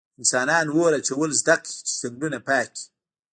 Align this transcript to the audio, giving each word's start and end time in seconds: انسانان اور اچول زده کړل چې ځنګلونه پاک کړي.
انسانان 0.19 0.65
اور 0.75 0.91
اچول 0.99 1.29
زده 1.41 1.55
کړل 1.61 1.79
چې 1.87 1.93
ځنګلونه 2.01 2.37
پاک 2.47 2.67
کړي. 2.75 2.83